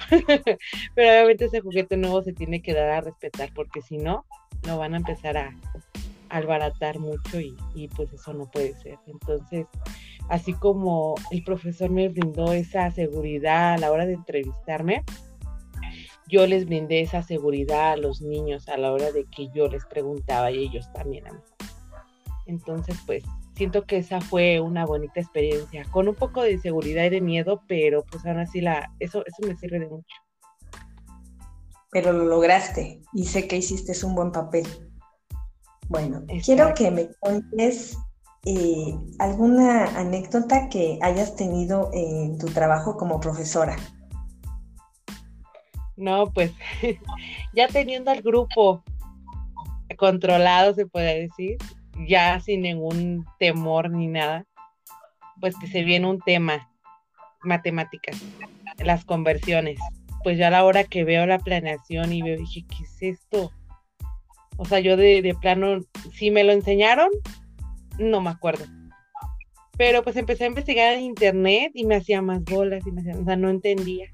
Pero 0.95 1.09
obviamente 1.09 1.45
ese 1.45 1.61
juguete 1.61 1.97
nuevo 1.97 2.21
se 2.21 2.33
tiene 2.33 2.61
que 2.61 2.73
dar 2.73 2.89
a 2.89 3.01
respetar 3.01 3.51
porque 3.53 3.81
si 3.81 3.97
no, 3.97 4.25
lo 4.67 4.77
van 4.77 4.93
a 4.93 4.97
empezar 4.97 5.37
a 5.37 5.55
albaratar 6.29 6.99
mucho 6.99 7.39
y, 7.39 7.55
y, 7.75 7.87
pues 7.89 8.11
eso 8.13 8.33
no 8.33 8.49
puede 8.49 8.73
ser. 8.81 8.97
Entonces, 9.07 9.67
así 10.29 10.53
como 10.53 11.15
el 11.31 11.43
profesor 11.43 11.89
me 11.89 12.09
brindó 12.09 12.53
esa 12.53 12.91
seguridad 12.91 13.73
a 13.73 13.77
la 13.77 13.91
hora 13.91 14.05
de 14.05 14.13
entrevistarme, 14.13 15.03
yo 16.29 16.45
les 16.45 16.65
brindé 16.65 17.01
esa 17.01 17.23
seguridad 17.23 17.93
a 17.93 17.97
los 17.97 18.21
niños 18.21 18.69
a 18.69 18.77
la 18.77 18.91
hora 18.91 19.11
de 19.11 19.25
que 19.25 19.49
yo 19.53 19.67
les 19.67 19.85
preguntaba 19.85 20.51
y 20.51 20.59
ellos 20.59 20.91
también 20.93 21.27
a 21.27 21.33
mí. 21.33 21.39
Entonces, 22.45 22.97
pues 23.05 23.23
siento 23.55 23.85
que 23.85 23.97
esa 23.97 24.21
fue 24.21 24.59
una 24.59 24.85
bonita 24.85 25.19
experiencia, 25.19 25.83
con 25.91 26.07
un 26.07 26.15
poco 26.15 26.43
de 26.43 26.53
inseguridad 26.53 27.05
y 27.05 27.09
de 27.09 27.21
miedo, 27.21 27.63
pero 27.67 28.05
pues 28.05 28.25
aún 28.25 28.39
así 28.39 28.61
la, 28.61 28.91
eso, 28.99 29.23
eso 29.25 29.47
me 29.47 29.57
sirve 29.57 29.79
de 29.79 29.87
mucho. 29.87 30.15
Pero 31.91 32.13
lo 32.13 32.25
lograste 32.25 33.01
y 33.13 33.25
sé 33.25 33.47
que 33.47 33.57
hiciste 33.57 33.93
un 34.05 34.15
buen 34.15 34.31
papel. 34.31 34.65
Bueno, 35.89 36.23
quiero 36.45 36.73
que 36.75 36.91
me 36.91 37.09
cuentes 37.19 37.97
eh, 38.45 38.95
alguna 39.17 39.85
anécdota 39.99 40.69
que 40.69 40.99
hayas 41.01 41.35
tenido 41.35 41.89
en 41.93 42.37
tu 42.37 42.45
trabajo 42.45 42.95
como 42.95 43.19
profesora. 43.19 43.75
No, 45.97 46.31
pues 46.31 46.53
ya 47.53 47.67
teniendo 47.67 48.11
al 48.11 48.21
grupo 48.21 48.83
controlado, 49.97 50.75
se 50.75 50.85
puede 50.85 51.21
decir, 51.21 51.57
ya 52.07 52.39
sin 52.39 52.61
ningún 52.61 53.25
temor 53.39 53.89
ni 53.89 54.05
nada, 54.05 54.45
pues 55.41 55.55
que 55.59 55.65
se 55.65 55.83
viene 55.83 56.07
un 56.07 56.19
tema, 56.19 56.69
matemáticas, 57.41 58.21
las 58.77 59.05
conversiones. 59.05 59.79
Pues 60.23 60.37
ya 60.37 60.49
a 60.49 60.51
la 60.51 60.65
hora 60.65 60.83
que 60.83 61.03
veo 61.03 61.25
la 61.25 61.39
planeación 61.39 62.13
y 62.13 62.21
veo, 62.21 62.37
dije, 62.37 62.63
¿qué 62.69 62.83
es 62.83 63.17
esto? 63.17 63.51
O 64.59 64.65
sea, 64.65 64.81
yo 64.81 64.97
de, 64.97 65.35
plano, 65.39 65.79
si 66.11 66.31
me 66.31 66.43
lo 66.43 66.51
enseñaron, 66.51 67.09
no 67.97 68.19
me 68.19 68.29
acuerdo. 68.29 68.65
Pero 69.77 70.03
pues 70.03 70.17
empecé 70.17 70.43
a 70.43 70.47
investigar 70.47 70.95
en 70.95 70.99
internet 70.99 71.71
y 71.73 71.85
me 71.85 71.95
hacía 71.95 72.21
más 72.21 72.43
bolas 72.43 72.85
y 72.85 72.91
me 72.91 72.99
hacía, 72.99 73.17
o 73.17 73.23
sea, 73.23 73.37
no 73.37 73.49
entendía. 73.49 74.09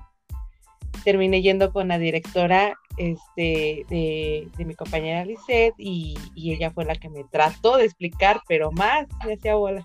Terminé 1.03 1.41
yendo 1.41 1.73
con 1.73 1.87
la 1.87 1.97
directora 1.97 2.77
este, 2.97 3.87
de, 3.89 4.65
mi 4.65 4.75
compañera 4.75 5.25
Lisette 5.25 5.73
y, 5.79 6.15
ella 6.35 6.69
fue 6.69 6.85
la 6.85 6.95
que 6.95 7.09
me 7.09 7.23
trató 7.23 7.77
de 7.77 7.85
explicar, 7.85 8.41
pero 8.47 8.71
más 8.71 9.07
me 9.25 9.33
hacía 9.33 9.55
bola. 9.55 9.83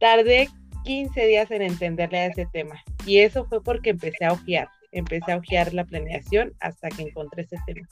Tardé 0.00 0.48
15 0.82 1.24
días 1.24 1.52
en 1.52 1.62
entenderle 1.62 2.18
a 2.18 2.26
ese 2.26 2.46
tema 2.46 2.82
y 3.06 3.18
eso 3.18 3.46
fue 3.46 3.62
porque 3.62 3.90
empecé 3.90 4.24
a 4.24 4.32
ojear, 4.32 4.68
empecé 4.90 5.30
a 5.30 5.36
ojear 5.36 5.72
la 5.72 5.84
planeación 5.84 6.52
hasta 6.58 6.88
que 6.88 7.02
encontré 7.02 7.44
ese 7.44 7.58
tema. 7.64 7.86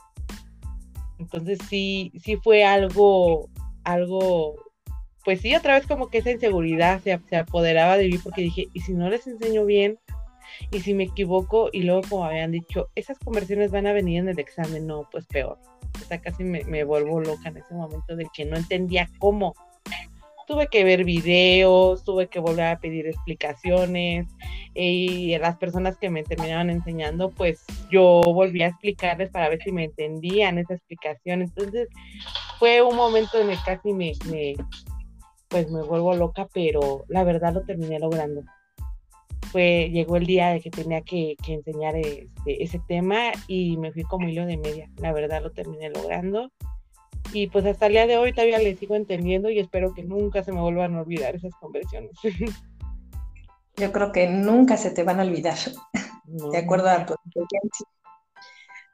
Entonces 1.25 1.59
sí, 1.69 2.13
sí 2.23 2.37
fue 2.37 2.65
algo, 2.65 3.49
algo, 3.83 4.57
pues 5.25 5.41
sí, 5.41 5.55
otra 5.55 5.75
vez 5.75 5.87
como 5.87 6.09
que 6.09 6.19
esa 6.19 6.31
inseguridad 6.31 7.01
se, 7.03 7.19
se 7.29 7.37
apoderaba 7.37 7.97
de 7.97 8.09
mí 8.09 8.19
porque 8.19 8.43
dije, 8.43 8.69
¿y 8.73 8.81
si 8.81 8.93
no 8.93 9.09
les 9.11 9.27
enseño 9.27 9.65
bien? 9.65 9.99
y 10.71 10.81
si 10.81 10.95
me 10.95 11.05
equivoco 11.05 11.69
y 11.73 11.83
luego 11.83 12.03
como 12.09 12.25
habían 12.25 12.53
dicho, 12.53 12.89
esas 12.95 13.19
conversiones 13.19 13.71
van 13.71 13.87
a 13.87 13.93
venir 13.93 14.21
en 14.21 14.29
el 14.29 14.39
examen, 14.39 14.87
no, 14.87 15.09
pues 15.11 15.27
peor. 15.27 15.59
O 16.03 16.07
sea, 16.07 16.21
casi 16.21 16.45
me, 16.45 16.85
vuelvo 16.85 17.21
loca 17.21 17.49
en 17.49 17.59
ese 17.59 17.75
momento 17.75 18.17
de 18.17 18.27
que 18.33 18.45
no 18.45 18.57
entendía 18.57 19.09
cómo. 19.19 19.55
Tuve 20.47 20.69
que 20.69 20.85
ver 20.85 21.05
videos, 21.05 22.05
tuve 22.05 22.29
que 22.29 22.39
volver 22.39 22.67
a 22.67 22.79
pedir 22.79 23.07
explicaciones 23.07 24.27
y 24.75 25.37
las 25.39 25.57
personas 25.57 25.97
que 25.99 26.11
me 26.11 26.25
terminaban 26.25 26.71
enseñando, 26.71 27.31
pues 27.31 27.65
yo 27.91 28.23
volví 28.25 28.63
a 28.63 28.69
explicarles 28.69 29.31
para 29.31 29.49
ver 29.49 29.61
si 29.63 29.73
me 29.73 29.85
entendían 29.85 30.59
esa 30.59 30.75
explicación. 30.75 31.43
Entonces 31.43 31.89
fue 32.59 32.83
un 32.83 32.97
momento 32.97 33.41
en 33.41 33.51
el 33.51 33.57
que 33.57 33.77
casi 33.77 33.93
me, 33.93 34.13
me 34.31 34.55
pues 35.49 35.71
me 35.71 35.83
vuelvo 35.83 36.15
loca, 36.15 36.49
pero 36.53 37.05
la 37.09 37.25
verdad 37.25 37.55
lo 37.55 37.63
terminé 37.63 37.99
logrando 37.99 38.43
llegó 39.63 40.17
el 40.17 40.27
día 40.27 40.51
de 40.51 40.61
que 40.61 40.71
tenía 40.71 41.03
que, 41.03 41.37
enseñar 41.47 41.97
este, 41.97 42.63
ese 42.63 42.81
tema 42.89 43.33
y 43.47 43.77
me 43.77 43.93
fui 43.93 44.03
como 44.03 44.29
hilo 44.29 44.47
de 44.47 44.57
media. 44.57 44.91
La 44.97 45.13
verdad 45.13 45.43
lo 45.43 45.53
terminé 45.53 45.91
logrando. 45.91 46.51
Y 47.35 47.49
pues 47.49 47.67
hasta 47.67 47.87
el 47.87 47.93
día 47.93 48.07
de 48.07 48.17
hoy 48.17 48.33
todavía 48.33 48.59
le 48.59 48.77
sigo 48.77 48.95
entendiendo 48.95 49.51
y 49.51 49.59
espero 49.59 49.93
que 49.93 50.05
nunca 50.05 50.45
se 50.45 50.53
me 50.53 50.61
vuelvan 50.61 50.95
a 50.95 51.01
olvidar 51.03 51.35
esas 51.35 51.53
conversiones. 51.57 52.13
Yo 53.77 53.93
creo 53.93 54.13
que 54.13 54.29
nunca 54.29 54.77
se 54.77 54.93
te 54.93 55.03
van 55.03 55.19
a 55.19 55.25
olvidar, 55.25 55.59
de 56.27 56.57
acuerdo 56.57 56.89
a 56.89 57.05
tu 57.05 57.15
experiencia. 57.15 57.87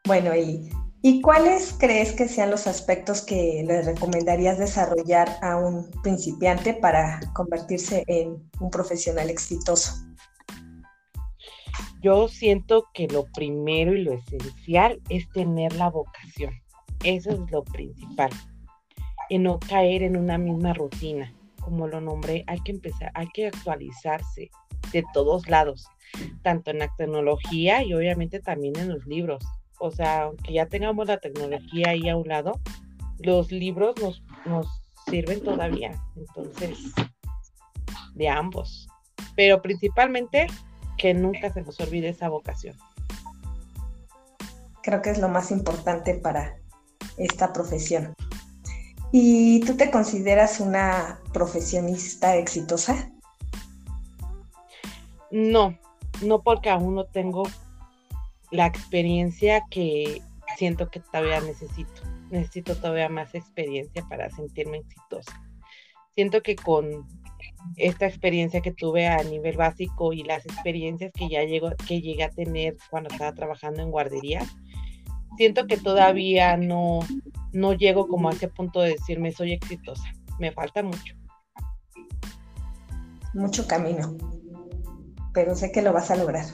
Bueno, 0.07 0.35
y, 0.35 0.71
¿y 1.03 1.21
cuáles 1.21 1.77
crees 1.79 2.13
que 2.13 2.29
sean 2.29 2.51
los 2.51 2.67
aspectos 2.67 3.21
que 3.21 3.63
le 3.67 3.83
recomendarías 3.83 4.59
desarrollar 4.59 5.37
a 5.43 5.59
un 5.59 5.91
principiante 6.03 6.73
para 6.73 7.21
convertirse 7.35 8.05
en 8.07 8.51
un 8.59 8.71
profesional 8.71 9.29
exitoso? 9.29 9.93
yo 12.03 12.29
siento 12.29 12.87
que 12.95 13.07
lo 13.09 13.27
primero 13.35 13.95
y 13.95 14.03
lo 14.03 14.15
esencial 14.15 15.01
es 15.09 15.29
tener 15.31 15.75
la 15.75 15.91
vocación. 15.91 16.55
Eso 17.04 17.30
es 17.30 17.50
lo 17.50 17.64
principal. 17.64 18.30
Y 19.28 19.38
no 19.38 19.59
caer 19.61 20.02
en 20.02 20.16
una 20.16 20.38
misma 20.38 20.75
rutina. 20.75 21.33
Como 21.61 21.87
lo 21.87 22.00
nombré, 22.00 22.45
hay 22.47 22.61
que 22.61 22.73
empezar, 22.73 23.11
hay 23.14 23.28
que 23.28 23.47
actualizarse 23.47 24.50
de 24.92 25.04
todos 25.12 25.49
lados, 25.49 25.87
tanto 26.42 26.71
en 26.71 26.78
la 26.78 26.88
tecnología 26.97 27.83
y 27.83 27.95
obviamente 27.95 28.40
también 28.40 28.76
en 28.76 28.88
los 28.88 29.07
libros. 29.07 29.45
O 29.78 29.90
sea, 29.90 30.25
aunque 30.25 30.52
ya 30.52 30.66
tengamos 30.66 31.07
la 31.07 31.19
tecnología 31.19 31.90
ahí 31.90 32.09
a 32.09 32.16
un 32.16 32.28
lado, 32.28 32.61
los 33.19 33.52
libros 33.52 33.95
nos, 34.00 34.23
nos 34.47 34.66
sirven 35.07 35.42
todavía. 35.42 36.02
Entonces, 36.16 36.78
de 38.14 38.28
ambos. 38.28 38.88
Pero 39.37 39.62
principalmente 39.62 40.47
que 40.99 41.14
nunca 41.14 41.52
se 41.52 41.62
nos 41.62 41.80
olvide 41.80 42.11
esa 42.11 42.28
vocación. 42.28 42.76
Creo 44.83 45.02
que 45.02 45.11
es 45.11 45.19
lo 45.19 45.28
más 45.28 45.50
importante 45.50 46.14
para 46.14 46.60
esta 47.21 47.53
profesión. 47.53 48.15
¿Y 49.12 49.61
tú 49.61 49.77
te 49.77 49.91
consideras 49.91 50.61
una 50.61 51.21
profesionista 51.33 52.37
exitosa? 52.37 53.11
No, 55.31 55.79
no 56.23 56.43
porque 56.43 56.71
aún 56.71 56.95
no 56.95 57.05
tengo 57.05 57.43
la 58.50 58.67
experiencia 58.67 59.62
que 59.71 60.23
siento 60.57 60.91
que 60.91 61.00
todavía 61.00 61.41
necesito. 61.41 62.03
Necesito 62.31 62.77
todavía 62.77 63.09
más 63.09 63.35
experiencia 63.35 64.05
para 64.09 64.31
sentirme 64.31 64.79
exitosa. 64.79 65.41
Siento 66.15 66.43
que 66.43 66.57
con 66.57 67.07
esta 67.77 68.07
experiencia 68.07 68.61
que 68.61 68.73
tuve 68.73 69.07
a 69.07 69.23
nivel 69.23 69.57
básico 69.57 70.12
y 70.12 70.23
las 70.23 70.45
experiencias 70.47 71.12
que 71.12 71.29
ya 71.29 71.45
llego, 71.45 71.71
que 71.87 72.00
llegué 72.00 72.25
a 72.25 72.31
tener 72.31 72.77
cuando 72.91 73.11
estaba 73.11 73.35
trabajando 73.35 73.83
en 73.83 73.91
guardería, 73.91 74.47
siento 75.37 75.67
que 75.67 75.77
todavía 75.77 76.57
no, 76.57 77.01
no 77.53 77.73
llego 77.75 78.09
como 78.09 78.29
a 78.29 78.33
ese 78.33 78.49
punto 78.49 78.81
de 78.81 78.91
decirme 78.91 79.33
soy 79.33 79.53
exitosa. 79.53 80.05
Me 80.39 80.53
falta 80.53 80.83
mucho. 80.83 81.15
Mucho 83.35 83.67
camino, 83.67 84.17
pero 85.33 85.55
sé 85.55 85.71
que 85.71 85.83
lo 85.83 85.93
vas 85.93 86.11
a 86.11 86.17
lograr. 86.17 86.47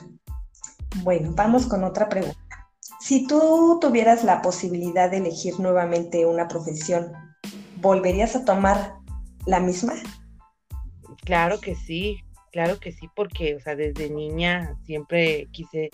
Bueno, 1.03 1.31
vamos 1.35 1.65
con 1.65 1.83
otra 1.83 2.07
pregunta. 2.09 2.37
Si 2.99 3.27
tú 3.27 3.77
tuvieras 3.79 4.23
la 4.23 4.41
posibilidad 4.41 5.09
de 5.09 5.17
elegir 5.17 5.59
nuevamente 5.59 6.25
una 6.25 6.47
profesión, 6.47 7.13
¿volverías 7.77 8.35
a 8.35 8.45
tomar 8.45 8.95
la 9.45 9.59
misma? 9.59 9.93
Claro 11.23 11.59
que 11.59 11.75
sí, 11.75 12.17
claro 12.51 12.79
que 12.79 12.91
sí, 12.91 13.07
porque, 13.15 13.55
o 13.55 13.59
sea, 13.59 13.75
desde 13.75 14.09
niña 14.09 14.77
siempre 14.83 15.47
quise, 15.51 15.89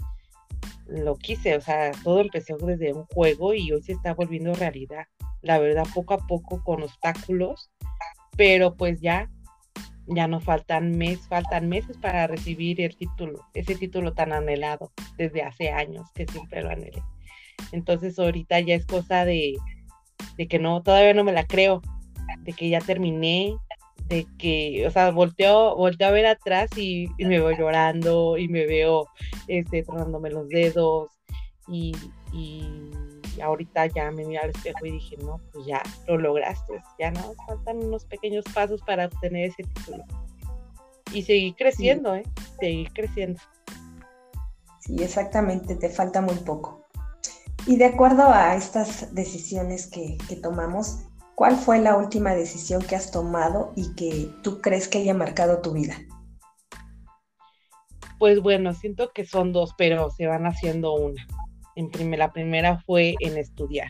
lo 0.88 1.16
quise, 1.16 1.56
o 1.56 1.62
sea, 1.62 1.92
todo 2.04 2.22
empezó 2.22 2.58
desde 2.58 2.94
un 2.94 3.06
juego 3.06 3.54
y 3.54 3.72
hoy 3.72 3.82
se 3.82 3.94
está 3.94 4.13
volviendo 4.13 4.54
realidad. 4.54 5.06
La 5.42 5.60
verdad, 5.60 5.86
poco 5.94 6.13
a 6.13 6.28
poco 6.28 6.63
con 6.63 6.84
obstáculos, 6.84 7.72
pero 8.36 8.75
pues 8.75 9.02
ya, 9.02 9.30
ya 10.08 10.28
no 10.28 10.40
faltan 10.40 10.98
meses, 10.98 11.28
faltan 11.28 11.70
meses 11.70 11.98
para 11.98 12.28
recibir 12.28 12.82
el 12.82 12.96
título, 12.96 13.46
ese 13.54 13.75
título 13.75 14.13
tan 14.13 14.34
anhelado 14.34 14.92
desde 15.18 15.44
hace 15.44 15.70
años 15.72 16.10
que 16.13 16.25
siempre 16.28 16.62
lo 16.62 16.70
anhelé. 16.70 17.02
Entonces 17.72 18.20
ahorita 18.20 18.60
ya 18.60 18.75
es 18.75 18.86
cosa 18.86 19.25
de, 19.25 19.58
de 20.38 20.48
que 20.48 20.60
no, 20.60 20.82
todavía 20.82 21.13
no 21.13 21.24
me 21.24 21.32
la 21.32 21.46
creo, 21.46 21.82
de 22.40 22.54
que 22.54 22.70
ya 22.70 22.80
terminé, 22.80 23.56
de 24.08 24.28
que, 24.38 24.86
o 24.88 24.92
sea, 24.92 25.12
volteo, 25.12 25.76
volteo 25.76 26.08
a 26.08 26.12
ver 26.12 26.26
atrás 26.26 26.70
y, 26.78 27.08
me 27.18 27.40
veo 27.40 27.52
llorando 27.52 28.38
y 28.38 28.48
me 28.48 28.66
veo 28.66 29.08
este, 29.48 29.84
tronándome 29.84 30.30
los 30.30 30.48
dedos 30.50 31.10
y, 31.68 31.96
y, 32.32 32.92
ahorita 33.42 33.88
ya 33.88 34.12
me 34.12 34.26
miro 34.26 34.44
al 34.44 34.52
espejo 34.52 34.86
y 34.86 34.92
dije, 34.92 35.18
no, 35.18 35.40
pues 35.52 35.66
ya 35.66 35.82
lo 36.08 36.18
lograste, 36.18 36.82
ya 37.00 37.10
no, 37.12 37.34
faltan 37.48 37.78
unos 37.78 38.06
pequeños 38.06 38.46
pasos 38.54 38.82
para 38.82 39.06
obtener 39.06 39.50
ese 39.50 39.64
título. 39.64 40.04
Y 41.12 41.24
seguir 41.24 41.56
creciendo, 41.56 42.16
¿eh? 42.16 42.24
Seguir 42.60 42.92
creciendo. 42.94 43.40
Sí, 44.80 44.96
exactamente, 45.02 45.76
te 45.76 45.90
falta 45.90 46.22
muy 46.22 46.36
poco. 46.36 46.84
Y 47.66 47.78
de 47.78 47.86
acuerdo 47.86 48.24
a 48.24 48.56
estas 48.56 49.14
decisiones 49.16 49.88
que, 49.88 50.18
que 50.28 50.36
tomamos, 50.36 51.06
¿Cuál 51.36 51.56
fue 51.56 51.80
la 51.80 51.98
última 51.98 52.36
decisión 52.36 52.82
que 52.84 52.96
has 52.96 53.10
tomado 53.10 53.74
y 53.75 53.96
que 53.96 54.30
tú 54.44 54.62
crees 54.62 54.88
que 54.88 55.00
haya 55.00 55.13
marcado 55.16 55.62
tu 55.62 55.74
vida? 55.74 55.96
Pues 58.20 58.40
bueno, 58.40 58.74
siento 58.74 59.12
que 59.13 59.25
son 59.25 59.52
dos, 59.52 59.74
pero 59.78 60.12
se 60.12 60.28
van 60.28 60.46
haciendo 60.46 60.94
una. 60.94 61.28
En 61.75 61.90
la 62.18 62.32
primera 62.32 62.80
fue 62.86 63.16
en 63.20 63.38
estudiar. 63.38 63.90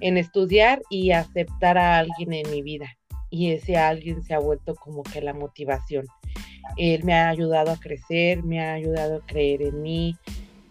En 0.00 0.16
estudiar 0.16 0.80
y 0.88 1.10
aceptar 1.10 1.78
a 1.78 1.98
alguien 1.98 2.32
en 2.32 2.50
mi 2.50 2.62
vida. 2.62 2.86
Y 3.28 3.50
ese 3.50 3.76
alguien 3.76 4.22
se 4.22 4.34
ha 4.34 4.38
vuelto 4.38 4.74
como 4.76 5.02
que 5.02 5.20
la 5.20 5.34
motivación. 5.34 6.06
Él 6.76 7.02
me 7.02 7.14
ha 7.14 7.28
ayudado 7.28 7.72
a 7.72 7.80
crecer, 7.80 8.44
me 8.44 8.60
ha 8.60 8.74
ayudado 8.74 9.16
a 9.16 9.26
creer 9.26 9.62
en 9.62 9.82
mí, 9.82 10.16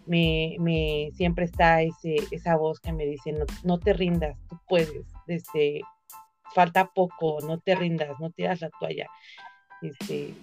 me, 0.06 1.10
siempre 1.14 1.44
está 1.44 1.82
ese, 1.82 2.16
esa 2.30 2.56
voz 2.56 2.80
que 2.80 2.92
me 2.92 3.06
dice, 3.06 3.32
no, 3.32 3.44
no 3.64 3.78
te 3.78 3.92
rindas, 3.92 4.36
tú 4.48 4.58
puedes, 4.68 5.06
desde, 5.26 5.80
falta 6.54 6.90
poco, 6.92 7.38
no 7.40 7.58
te 7.58 7.74
rindas, 7.74 8.18
no 8.20 8.30
tiras 8.30 8.60
la 8.60 8.70
toalla, 8.78 9.06
este, 9.82 10.34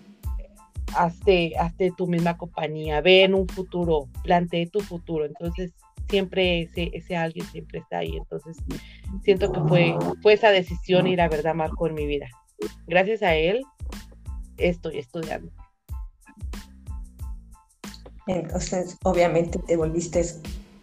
hazte, 0.96 1.54
hazte 1.58 1.92
tu 1.96 2.08
misma 2.08 2.38
compañía, 2.38 3.02
ve 3.02 3.24
en 3.24 3.34
un 3.34 3.48
futuro, 3.48 4.08
plantee 4.24 4.68
tu 4.68 4.80
futuro, 4.82 5.26
entonces 5.26 5.74
siempre 6.10 6.62
ese, 6.62 6.90
ese 6.94 7.16
alguien 7.16 7.46
siempre 7.48 7.80
está 7.80 8.00
ahí, 8.00 8.18
entonces 8.18 8.58
siento 9.24 9.52
que 9.52 9.60
fue, 9.62 9.96
fue 10.22 10.34
esa 10.34 10.50
decisión 10.50 11.08
y 11.08 11.16
la 11.16 11.30
verdad 11.30 11.54
marcó 11.54 11.88
en 11.88 11.94
mi 11.94 12.06
vida. 12.06 12.28
Gracias 12.88 13.22
a 13.22 13.36
él 13.36 13.62
estoy 14.58 14.98
estudiando. 14.98 15.52
Entonces, 18.30 18.96
obviamente 19.04 19.58
te 19.58 19.76
volviste 19.76 20.24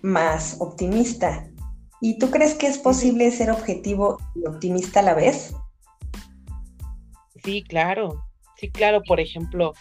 más 0.03 0.57
optimista. 0.59 1.47
¿Y 2.01 2.19
tú 2.19 2.29
crees 2.29 2.55
que 2.55 2.67
es 2.67 2.77
posible 2.77 3.31
ser 3.31 3.53
objetivo 3.53 4.19
y 4.35 4.45
optimista 4.49 4.99
a 4.99 5.05
la 5.05 5.15
vez? 5.15 5.55
Sí, 7.45 7.63
claro. 7.63 8.25
Sí, 8.57 8.69
claro. 8.69 9.01
Por 9.07 9.21
ejemplo, 9.21 9.75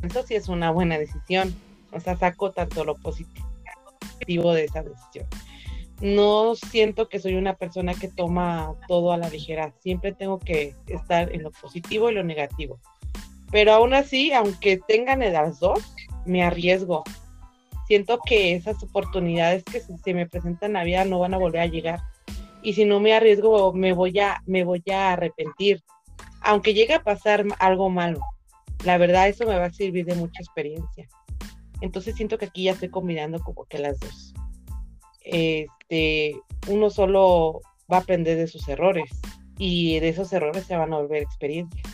eso 0.00 0.22
sí 0.24 0.36
es 0.36 0.48
una 0.48 0.70
buena 0.70 0.96
decisión. 0.96 1.52
O 1.90 1.98
sea, 1.98 2.16
saco 2.16 2.52
tanto 2.52 2.84
lo 2.84 2.94
positivo 2.94 4.52
de 4.52 4.64
esa 4.64 4.84
decisión 4.84 5.26
no 6.00 6.54
siento 6.54 7.08
que 7.08 7.18
soy 7.18 7.34
una 7.34 7.54
persona 7.54 7.94
que 7.94 8.08
toma 8.08 8.74
todo 8.86 9.12
a 9.12 9.16
la 9.16 9.28
ligera. 9.28 9.74
Siempre 9.80 10.12
tengo 10.12 10.38
que 10.38 10.74
estar 10.86 11.34
en 11.34 11.42
lo 11.42 11.50
positivo 11.50 12.10
y 12.10 12.14
lo 12.14 12.22
negativo. 12.22 12.78
Pero 13.50 13.72
aún 13.72 13.94
así, 13.94 14.32
aunque 14.32 14.80
tengan 14.86 15.20
las 15.20 15.58
dos, 15.58 15.94
me 16.24 16.42
arriesgo. 16.42 17.02
Siento 17.86 18.18
que 18.24 18.54
esas 18.54 18.82
oportunidades 18.82 19.64
que 19.64 19.80
se, 19.80 20.14
me 20.14 20.26
presentan 20.26 20.70
en 20.70 20.74
la 20.74 20.84
vida 20.84 21.04
no 21.04 21.18
van 21.18 21.34
a 21.34 21.38
volver 21.38 21.62
a 21.62 21.66
llegar. 21.66 22.00
Y 22.62 22.74
si 22.74 22.84
no 22.84 23.00
me 23.00 23.14
arriesgo, 23.14 23.72
me 23.72 23.92
voy 23.92 24.18
a, 24.20 24.42
me 24.46 24.62
voy 24.64 24.82
a 24.92 25.12
arrepentir. 25.12 25.82
Aunque 26.42 26.74
llegue 26.74 26.94
a 26.94 27.02
pasar 27.02 27.44
algo 27.58 27.88
malo. 27.88 28.20
La 28.84 28.98
verdad, 28.98 29.28
eso 29.28 29.46
me 29.46 29.56
va 29.56 29.66
a 29.66 29.72
servir 29.72 30.04
de 30.04 30.14
mucha 30.14 30.40
experiencia. 30.40 31.08
Entonces 31.80 32.14
siento 32.14 32.38
que 32.38 32.46
aquí 32.46 32.64
ya 32.64 32.72
estoy 32.72 32.90
combinando 32.90 33.40
como 33.40 33.64
que 33.64 33.78
las 33.78 33.98
dos. 33.98 34.34
Este, 35.30 36.40
uno 36.68 36.90
solo 36.90 37.60
va 37.90 37.98
a 37.98 38.00
aprender 38.00 38.36
de 38.36 38.46
sus 38.46 38.66
errores 38.68 39.10
y 39.58 39.98
de 40.00 40.08
esos 40.08 40.32
errores 40.32 40.64
se 40.64 40.76
van 40.76 40.92
a 40.92 40.98
volver 40.98 41.22
experiencias. 41.22 41.86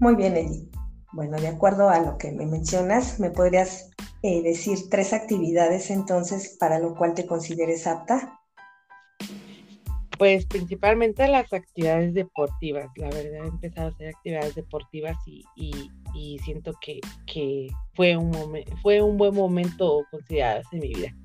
Muy 0.00 0.14
bien, 0.16 0.36
Eli. 0.36 0.70
Bueno, 1.12 1.38
de 1.38 1.48
acuerdo 1.48 1.90
a 1.90 2.00
lo 2.00 2.16
que 2.16 2.32
me 2.32 2.46
mencionas, 2.46 3.20
¿me 3.20 3.30
podrías 3.30 3.90
eh, 4.22 4.42
decir 4.42 4.88
tres 4.88 5.12
actividades 5.12 5.90
entonces 5.90 6.56
para 6.58 6.78
lo 6.78 6.94
cual 6.94 7.14
te 7.14 7.26
consideres 7.26 7.86
apta? 7.86 8.39
Pues 10.20 10.44
principalmente 10.44 11.26
las 11.28 11.50
actividades 11.50 12.12
deportivas. 12.12 12.90
La 12.96 13.08
verdad 13.08 13.42
he 13.42 13.48
empezado 13.48 13.86
a 13.86 13.90
hacer 13.90 14.08
actividades 14.08 14.54
deportivas 14.54 15.16
y, 15.26 15.42
y 16.14 16.38
siento 16.40 16.74
que, 16.78 17.00
fue, 17.94 18.18
un 18.18 18.30
fue 18.82 19.00
un 19.00 19.16
buen 19.16 19.34
momento 19.34 20.04
considerado 20.10 20.60
en 20.72 20.80
mi 20.80 20.88
vida. 20.88 21.16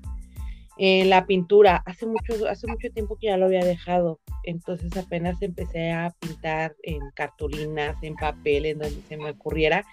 Eh, 0.78 1.04
la 1.04 1.26
pintura, 1.26 1.82
hace 1.84 2.06
mucho, 2.06 2.48
hace 2.48 2.66
mucho 2.68 2.88
tiempo 2.88 3.18
que 3.18 3.26
ya 3.26 3.36
lo 3.36 3.44
había 3.44 3.66
dejado, 3.66 4.18
entonces 4.44 4.96
apenas 4.96 5.42
empecé 5.42 5.92
a 5.92 6.14
pintar 6.18 6.74
en 6.82 7.00
cartulinas, 7.14 8.02
en 8.02 8.14
papel, 8.14 8.64
en 8.64 8.78
donde 8.78 9.02
se 9.02 9.18
me 9.18 9.28
ocurriera, 9.28 9.84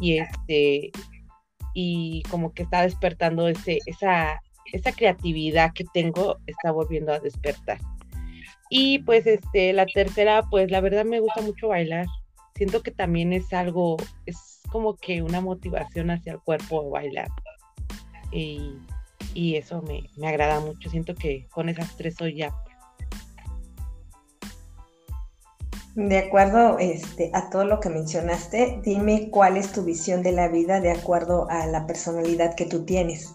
y 0.00 0.18
este, 0.18 0.92
y 1.74 2.22
como 2.30 2.54
que 2.54 2.62
está 2.62 2.82
despertando 2.82 3.48
ese, 3.48 3.80
esa, 3.86 4.40
esa 4.72 4.92
creatividad 4.92 5.72
que 5.74 5.84
tengo, 5.92 6.36
está 6.46 6.70
volviendo 6.70 7.12
a 7.12 7.18
despertar. 7.18 7.80
Y 8.68 9.00
pues 9.00 9.26
este, 9.26 9.72
la 9.72 9.86
tercera, 9.86 10.42
pues 10.50 10.70
la 10.70 10.80
verdad 10.80 11.04
me 11.04 11.20
gusta 11.20 11.40
mucho 11.40 11.68
bailar, 11.68 12.06
siento 12.56 12.82
que 12.82 12.90
también 12.90 13.32
es 13.32 13.52
algo, 13.52 13.96
es 14.24 14.60
como 14.70 14.96
que 14.96 15.22
una 15.22 15.40
motivación 15.40 16.10
hacia 16.10 16.32
el 16.32 16.40
cuerpo 16.40 16.90
bailar. 16.90 17.28
Y, 18.32 18.78
eso 19.34 19.82
me, 19.82 20.08
agrada 20.26 20.60
mucho. 20.60 20.90
Siento 20.90 21.14
que 21.14 21.46
con 21.50 21.68
esas 21.68 21.94
tres 21.96 22.16
soy 22.16 22.36
ya. 22.36 22.54
De 25.94 26.18
acuerdo 26.18 26.78
este, 26.78 27.30
a 27.32 27.48
todo 27.50 27.64
lo 27.64 27.80
que 27.80 27.88
mencionaste, 27.88 28.80
dime 28.82 29.30
cuál 29.30 29.56
es 29.56 29.72
tu 29.72 29.84
visión 29.84 30.22
de 30.22 30.32
la 30.32 30.48
vida 30.48 30.80
de 30.80 30.90
acuerdo 30.90 31.48
a 31.48 31.66
la 31.66 31.86
personalidad 31.86 32.54
que 32.54 32.66
tú 32.66 32.84
tienes. 32.84 33.34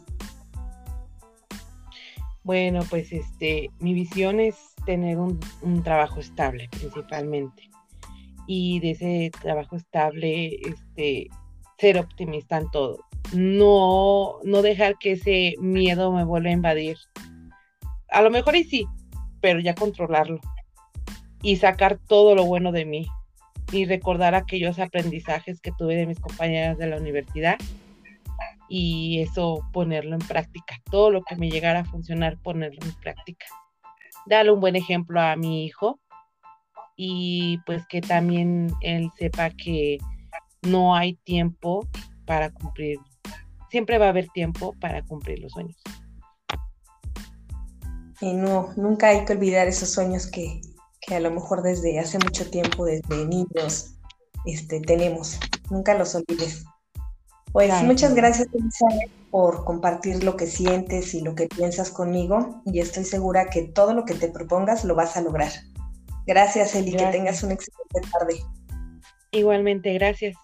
Bueno, 2.43 2.81
pues 2.89 3.11
este, 3.11 3.69
mi 3.79 3.93
visión 3.93 4.39
es 4.39 4.55
tener 4.85 5.17
un, 5.17 5.39
trabajo 5.83 6.19
estable 6.19 6.69
principalmente. 6.69 7.69
Y 8.47 8.79
de 8.79 8.91
ese 8.91 9.31
trabajo 9.41 9.75
estable, 9.75 10.59
este, 10.67 11.29
ser 11.77 11.97
optimista 11.97 12.57
en 12.57 12.69
todo. 12.71 12.99
No, 13.33 14.39
no 14.43 14.61
dejar 14.61 14.97
que 14.97 15.13
ese 15.13 15.55
miedo 15.59 16.11
me 16.11 16.23
vuelva 16.23 16.49
a 16.49 16.53
invadir. 16.53 16.97
A 18.09 18.21
lo 18.21 18.29
mejor 18.29 18.55
y 18.55 18.63
sí, 18.63 18.85
pero 19.39 19.59
ya 19.59 19.75
controlarlo. 19.75 20.39
Y 21.41 21.57
sacar 21.57 21.97
todo 21.97 22.35
lo 22.35 22.45
bueno 22.45 22.71
de 22.71 22.85
mí. 22.85 23.07
Y 23.71 23.85
recordar 23.85 24.35
aquellos 24.35 24.79
aprendizajes 24.79 25.61
que 25.61 25.71
tuve 25.71 25.95
de 25.95 26.07
mis 26.07 26.19
compañeras 26.19 26.77
de 26.77 26.87
la 26.87 26.97
universidad 26.97 27.57
y 28.73 29.19
eso 29.19 29.67
ponerlo 29.73 30.15
en 30.15 30.21
práctica. 30.21 30.75
Todo 30.89 31.11
lo 31.11 31.23
que 31.23 31.35
me 31.35 31.49
llegara 31.49 31.81
a 31.81 31.85
funcionar, 31.85 32.37
ponerlo 32.37 32.79
en 32.85 32.93
práctica. 32.93 33.45
Darle 34.25 34.51
un 34.51 34.61
buen 34.61 34.75
ejemplo 34.75 35.19
a 35.21 35.35
mi 35.35 35.65
hijo 35.65 35.99
y 36.95 37.57
pues 37.65 37.85
que 37.87 38.01
también 38.01 38.71
él 38.81 39.09
sepa 39.17 39.49
que 39.49 39.97
no 40.61 40.95
hay 40.95 41.15
tiempo 41.23 41.87
para 42.25 42.51
cumplir, 42.51 42.99
siempre 43.69 43.97
va 43.97 44.05
a 44.05 44.09
haber 44.09 44.27
tiempo 44.29 44.75
para 44.79 45.03
cumplir 45.03 45.39
los 45.39 45.51
sueños. 45.51 45.77
Y 48.19 48.33
no, 48.33 48.69
nunca 48.75 49.07
hay 49.07 49.25
que 49.25 49.33
olvidar 49.33 49.67
esos 49.67 49.89
sueños 49.89 50.27
que, 50.27 50.61
que 51.01 51.15
a 51.15 51.19
lo 51.19 51.31
mejor 51.31 51.63
desde 51.63 51.99
hace 51.99 52.19
mucho 52.19 52.49
tiempo, 52.49 52.85
desde 52.85 53.25
niños, 53.25 53.95
este, 54.45 54.79
tenemos. 54.81 55.39
Nunca 55.71 55.97
los 55.97 56.13
olvides. 56.13 56.63
Pues 57.51 57.73
muchas 57.83 58.13
gracias, 58.13 58.47
Elizabeth, 58.53 59.11
por 59.31 59.63
compartir 59.63 60.23
lo 60.23 60.35
que 60.35 60.45
sientes 60.45 61.13
y 61.13 61.21
lo 61.21 61.33
que 61.35 61.47
piensas 61.47 61.89
conmigo 61.89 62.61
y 62.65 62.79
estoy 62.79 63.05
segura 63.05 63.49
que 63.49 63.63
todo 63.63 63.93
lo 63.93 64.05
que 64.05 64.13
te 64.13 64.27
propongas 64.27 64.83
lo 64.83 64.93
vas 64.93 65.15
a 65.17 65.21
lograr. 65.21 65.51
Gracias, 66.27 66.75
Eli, 66.75 66.91
que 66.91 67.05
tengas 67.07 67.41
una 67.41 67.53
excelente 67.53 68.01
tarde. 68.11 68.35
Igualmente, 69.31 69.93
gracias. 69.93 70.35